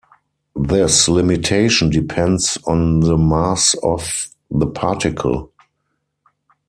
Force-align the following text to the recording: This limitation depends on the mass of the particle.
This 0.55 1.07
limitation 1.07 1.91
depends 1.91 2.57
on 2.65 3.01
the 3.01 3.17
mass 3.19 3.75
of 3.83 4.29
the 4.49 4.65
particle. 4.65 5.53